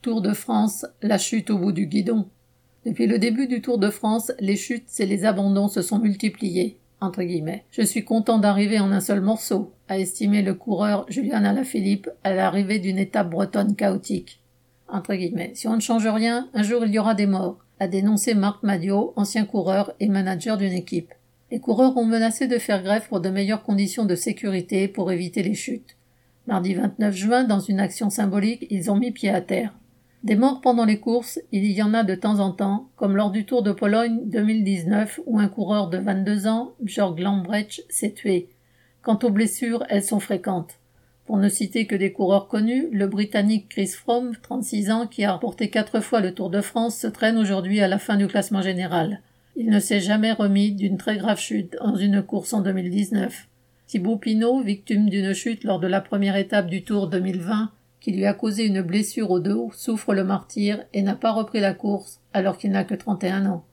Tour 0.00 0.22
de 0.22 0.32
France, 0.32 0.86
la 1.02 1.18
chute 1.18 1.50
au 1.50 1.58
bout 1.58 1.72
du 1.72 1.86
guidon. 1.86 2.28
Depuis 2.86 3.08
le 3.08 3.18
début 3.18 3.48
du 3.48 3.60
Tour 3.60 3.78
de 3.78 3.90
France, 3.90 4.30
les 4.38 4.54
chutes 4.54 4.88
et 5.00 5.06
les 5.06 5.24
abandons 5.24 5.66
se 5.66 5.82
sont 5.82 5.98
multipliés. 5.98 6.78
Je 7.00 7.82
suis 7.82 8.04
content 8.04 8.38
d'arriver 8.38 8.78
en 8.78 8.92
un 8.92 9.00
seul 9.00 9.20
morceau, 9.20 9.72
a 9.88 9.98
estimé 9.98 10.42
le 10.42 10.54
coureur 10.54 11.04
Julien 11.08 11.44
Alaphilippe 11.44 12.08
à 12.22 12.32
l'arrivée 12.32 12.78
d'une 12.78 12.98
étape 12.98 13.30
bretonne 13.30 13.74
chaotique. 13.74 14.40
Si 15.54 15.66
on 15.66 15.74
ne 15.74 15.80
change 15.80 16.06
rien, 16.06 16.48
un 16.54 16.62
jour 16.62 16.84
il 16.86 16.92
y 16.92 16.98
aura 17.00 17.16
des 17.16 17.26
morts, 17.26 17.58
a 17.80 17.88
dénoncé 17.88 18.34
Marc 18.34 18.62
Madio, 18.62 19.12
ancien 19.16 19.46
coureur 19.46 19.92
et 19.98 20.06
manager 20.06 20.56
d'une 20.58 20.72
équipe. 20.72 21.12
Les 21.50 21.58
coureurs 21.58 21.96
ont 21.96 22.06
menacé 22.06 22.46
de 22.46 22.58
faire 22.58 22.84
grève 22.84 23.08
pour 23.08 23.20
de 23.20 23.30
meilleures 23.30 23.64
conditions 23.64 24.04
de 24.04 24.14
sécurité 24.14 24.86
pour 24.86 25.10
éviter 25.10 25.42
les 25.42 25.54
chutes. 25.54 25.96
Mardi 26.46 26.74
29 26.74 27.14
juin, 27.14 27.44
dans 27.44 27.60
une 27.60 27.80
action 27.80 28.10
symbolique, 28.10 28.66
ils 28.70 28.92
ont 28.92 28.96
mis 28.96 29.10
pied 29.10 29.30
à 29.30 29.40
terre. 29.40 29.77
Des 30.24 30.34
morts 30.34 30.60
pendant 30.60 30.84
les 30.84 30.98
courses, 30.98 31.38
il 31.52 31.70
y 31.70 31.80
en 31.80 31.94
a 31.94 32.02
de 32.02 32.16
temps 32.16 32.40
en 32.40 32.50
temps, 32.50 32.88
comme 32.96 33.16
lors 33.16 33.30
du 33.30 33.44
Tour 33.46 33.62
de 33.62 33.70
Pologne 33.70 34.18
2019 34.24 35.20
où 35.26 35.38
un 35.38 35.46
coureur 35.46 35.88
de 35.88 35.98
22 35.98 36.48
ans, 36.48 36.72
Jörg 36.84 37.20
Lambrecht, 37.20 37.84
s'est 37.88 38.10
tué. 38.10 38.48
Quant 39.00 39.18
aux 39.22 39.30
blessures, 39.30 39.84
elles 39.88 40.02
sont 40.02 40.18
fréquentes. 40.18 40.80
Pour 41.24 41.36
ne 41.36 41.48
citer 41.48 41.86
que 41.86 41.94
des 41.94 42.10
coureurs 42.10 42.48
connus, 42.48 42.88
le 42.90 43.06
Britannique 43.06 43.68
Chris 43.68 43.86
Froome, 43.86 44.32
36 44.42 44.90
ans, 44.90 45.06
qui 45.06 45.24
a 45.24 45.32
remporté 45.32 45.70
quatre 45.70 46.00
fois 46.00 46.20
le 46.20 46.34
Tour 46.34 46.50
de 46.50 46.62
France, 46.62 46.98
se 46.98 47.06
traîne 47.06 47.38
aujourd'hui 47.38 47.80
à 47.80 47.86
la 47.86 47.98
fin 47.98 48.16
du 48.16 48.26
classement 48.26 48.62
général. 48.62 49.20
Il 49.54 49.70
ne 49.70 49.78
s'est 49.78 50.00
jamais 50.00 50.32
remis 50.32 50.72
d'une 50.72 50.96
très 50.96 51.16
grave 51.16 51.38
chute 51.38 51.76
dans 51.80 51.94
une 51.94 52.22
course 52.22 52.52
en 52.52 52.60
2019. 52.60 53.46
Thibaut 53.86 54.16
Pinot, 54.16 54.62
victime 54.62 55.08
d'une 55.08 55.32
chute 55.32 55.62
lors 55.62 55.78
de 55.78 55.86
la 55.86 56.00
première 56.00 56.36
étape 56.36 56.66
du 56.66 56.82
Tour 56.82 57.08
2020, 57.08 57.70
qui 58.00 58.12
lui 58.12 58.26
a 58.26 58.34
causé 58.34 58.66
une 58.66 58.82
blessure 58.82 59.30
au 59.30 59.40
dos, 59.40 59.70
souffre 59.74 60.14
le 60.14 60.24
martyr 60.24 60.84
et 60.92 61.02
n'a 61.02 61.14
pas 61.14 61.32
repris 61.32 61.60
la 61.60 61.74
course 61.74 62.20
alors 62.32 62.58
qu'il 62.58 62.70
n'a 62.70 62.84
que 62.84 62.94
31 62.94 63.46
ans. 63.46 63.64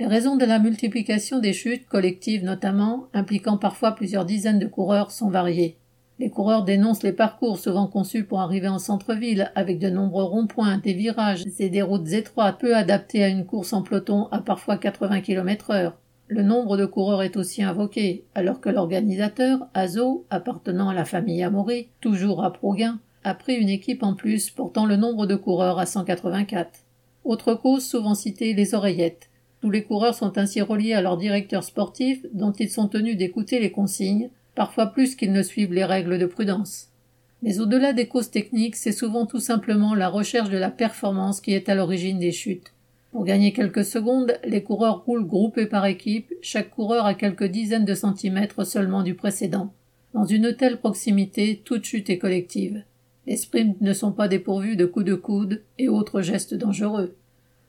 Les 0.00 0.06
raisons 0.06 0.36
de 0.36 0.44
la 0.44 0.58
multiplication 0.58 1.40
des 1.40 1.52
chutes 1.52 1.86
collectives 1.86 2.44
notamment, 2.44 3.06
impliquant 3.14 3.58
parfois 3.58 3.92
plusieurs 3.92 4.24
dizaines 4.24 4.60
de 4.60 4.66
coureurs, 4.66 5.10
sont 5.10 5.28
variées. 5.28 5.76
Les 6.20 6.30
coureurs 6.30 6.64
dénoncent 6.64 7.04
les 7.04 7.12
parcours 7.12 7.58
souvent 7.58 7.86
conçus 7.86 8.24
pour 8.24 8.40
arriver 8.40 8.68
en 8.68 8.78
centre-ville, 8.78 9.52
avec 9.54 9.78
de 9.78 9.88
nombreux 9.88 10.24
ronds-points, 10.24 10.78
des 10.78 10.92
virages 10.92 11.44
et 11.58 11.68
des 11.68 11.82
routes 11.82 12.12
étroites 12.12 12.58
peu 12.58 12.76
adaptées 12.76 13.22
à 13.22 13.28
une 13.28 13.46
course 13.46 13.72
en 13.72 13.82
peloton 13.82 14.26
à 14.32 14.40
parfois 14.40 14.78
80 14.78 15.20
km 15.20 15.70
heure. 15.70 15.98
Le 16.26 16.42
nombre 16.42 16.76
de 16.76 16.86
coureurs 16.86 17.22
est 17.22 17.36
aussi 17.36 17.62
invoqué, 17.62 18.24
alors 18.34 18.60
que 18.60 18.68
l'organisateur, 18.68 19.68
Azo, 19.74 20.26
appartenant 20.28 20.88
à 20.88 20.94
la 20.94 21.04
famille 21.04 21.42
Amaury, 21.42 21.88
toujours 22.00 22.44
à 22.44 22.52
Proguin, 22.52 22.98
a 23.28 23.34
pris 23.34 23.54
une 23.54 23.68
équipe 23.68 24.02
en 24.02 24.14
plus 24.14 24.50
portant 24.50 24.86
le 24.86 24.96
nombre 24.96 25.26
de 25.26 25.36
coureurs 25.36 25.78
à 25.78 25.86
184. 25.86 26.80
Autre 27.24 27.54
cause 27.54 27.84
souvent 27.84 28.14
citée, 28.14 28.54
les 28.54 28.74
oreillettes. 28.74 29.28
Tous 29.60 29.70
les 29.70 29.82
coureurs 29.82 30.14
sont 30.14 30.38
ainsi 30.38 30.60
reliés 30.62 30.94
à 30.94 31.02
leur 31.02 31.16
directeur 31.16 31.62
sportif 31.62 32.24
dont 32.32 32.52
ils 32.52 32.70
sont 32.70 32.88
tenus 32.88 33.16
d'écouter 33.16 33.60
les 33.60 33.70
consignes, 33.70 34.30
parfois 34.54 34.86
plus 34.86 35.14
qu'ils 35.14 35.32
ne 35.32 35.42
suivent 35.42 35.74
les 35.74 35.84
règles 35.84 36.18
de 36.18 36.26
prudence. 36.26 36.88
Mais 37.42 37.60
au-delà 37.60 37.92
des 37.92 38.08
causes 38.08 38.30
techniques, 38.30 38.76
c'est 38.76 38.92
souvent 38.92 39.26
tout 39.26 39.40
simplement 39.40 39.94
la 39.94 40.08
recherche 40.08 40.50
de 40.50 40.58
la 40.58 40.70
performance 40.70 41.40
qui 41.40 41.52
est 41.52 41.68
à 41.68 41.74
l'origine 41.74 42.18
des 42.18 42.32
chutes. 42.32 42.72
Pour 43.12 43.24
gagner 43.24 43.52
quelques 43.52 43.84
secondes, 43.84 44.38
les 44.44 44.62
coureurs 44.62 45.04
roulent 45.04 45.26
groupés 45.26 45.66
par 45.66 45.86
équipe, 45.86 46.32
chaque 46.42 46.70
coureur 46.70 47.06
à 47.06 47.14
quelques 47.14 47.44
dizaines 47.44 47.84
de 47.84 47.94
centimètres 47.94 48.64
seulement 48.64 49.02
du 49.02 49.14
précédent. 49.14 49.72
Dans 50.14 50.24
une 50.24 50.54
telle 50.56 50.78
proximité, 50.78 51.60
toute 51.64 51.84
chute 51.84 52.10
est 52.10 52.18
collective. 52.18 52.82
Les 53.28 53.36
sprints 53.36 53.78
ne 53.82 53.92
sont 53.92 54.12
pas 54.12 54.26
dépourvus 54.26 54.74
de 54.74 54.86
coups 54.86 55.04
de 55.04 55.14
coude 55.14 55.62
et 55.76 55.90
autres 55.90 56.22
gestes 56.22 56.54
dangereux. 56.54 57.14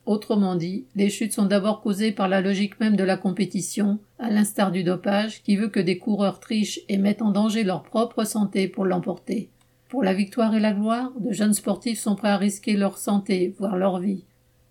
Autrement 0.06 0.56
dit, 0.56 0.86
les 0.96 1.10
chutes 1.10 1.34
sont 1.34 1.48
d'abord 1.48 1.82
causées 1.82 2.14
par 2.14 2.30
la 2.30 2.40
logique 2.40 2.80
même 2.80 2.96
de 2.96 3.04
la 3.04 3.18
compétition, 3.18 4.00
à 4.20 4.30
l'instar 4.30 4.72
du 4.72 4.86
dopage, 4.86 5.44
qui 5.44 5.58
veut 5.58 5.68
que 5.68 5.82
des 5.82 5.98
coureurs 5.98 6.40
trichent 6.40 6.80
et 6.88 6.98
mettent 6.98 7.22
en 7.22 7.32
danger 7.32 7.66
leur 7.66 7.84
propre 7.84 8.24
santé 8.24 8.70
pour 8.70 8.86
l'emporter. 8.86 9.50
Pour 9.90 10.02
la 10.02 10.14
victoire 10.14 10.56
et 10.56 10.62
la 10.62 10.72
gloire, 10.72 11.12
de 11.20 11.34
jeunes 11.34 11.54
sportifs 11.54 12.00
sont 12.00 12.16
prêts 12.16 12.30
à 12.30 12.38
risquer 12.38 12.78
leur 12.78 12.98
santé, 12.98 13.54
voire 13.60 13.76
leur 13.76 14.00
vie. 14.00 14.24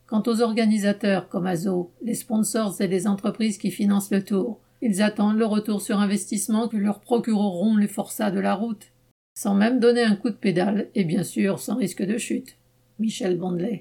Quant 0.06 0.22
aux 0.26 0.40
organisateurs 0.40 1.28
comme 1.28 1.46
Azo, 1.46 1.92
les 2.02 2.14
sponsors 2.14 2.80
et 2.80 2.88
les 2.88 3.06
entreprises 3.06 3.58
qui 3.58 3.70
financent 3.70 4.10
le 4.10 4.24
tour, 4.24 4.58
ils 4.80 5.02
attendent 5.02 5.36
le 5.36 5.44
retour 5.44 5.82
sur 5.82 6.00
investissement 6.00 6.66
que 6.66 6.78
leur 6.78 7.00
procureront 7.00 7.76
les 7.76 7.88
forçats 7.88 8.30
de 8.30 8.40
la 8.40 8.54
route, 8.54 8.90
sans 9.38 9.54
même 9.54 9.78
donner 9.78 10.02
un 10.02 10.16
coup 10.16 10.30
de 10.30 10.34
pédale 10.34 10.88
et 10.96 11.04
bien 11.04 11.22
sûr 11.22 11.60
sans 11.60 11.76
risque 11.76 12.02
de 12.02 12.18
chute. 12.18 12.56
Michel 12.98 13.38
Bondelet. 13.38 13.76